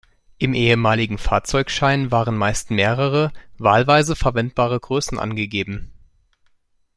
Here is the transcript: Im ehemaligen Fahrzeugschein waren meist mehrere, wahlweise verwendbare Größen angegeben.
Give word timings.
Im 0.39 0.55
ehemaligen 0.55 1.19
Fahrzeugschein 1.19 2.09
waren 2.09 2.35
meist 2.35 2.71
mehrere, 2.71 3.31
wahlweise 3.59 4.15
verwendbare 4.15 4.79
Größen 4.79 5.19
angegeben. 5.19 5.93